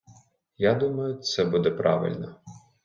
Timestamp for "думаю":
0.75-1.15